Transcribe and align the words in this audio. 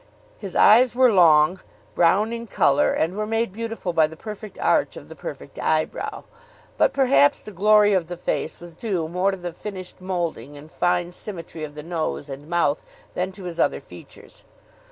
His 0.39 0.55
eyes 0.55 0.95
were 0.95 1.11
long, 1.11 1.59
brown 1.93 2.33
in 2.33 2.47
colour, 2.47 2.91
and 2.91 3.15
were 3.15 3.27
made 3.27 3.53
beautiful 3.53 3.93
by 3.93 4.07
the 4.07 4.17
perfect 4.17 4.57
arch 4.57 4.97
of 4.97 5.09
the 5.09 5.15
perfect 5.15 5.59
eyebrow. 5.59 6.23
But 6.75 6.91
perhaps 6.91 7.41
the 7.41 7.51
glory 7.51 7.93
of 7.93 8.07
the 8.07 8.17
face 8.17 8.59
was 8.59 8.73
due 8.73 9.07
more 9.07 9.29
to 9.29 9.37
the 9.37 9.53
finished 9.53 10.01
moulding 10.01 10.57
and 10.57 10.71
fine 10.71 11.11
symmetry 11.11 11.63
of 11.63 11.75
the 11.75 11.83
nose 11.83 12.29
and 12.31 12.47
mouth 12.49 12.81
than 13.13 13.31
to 13.33 13.43
his 13.43 13.59
other 13.59 13.79
features. 13.79 14.43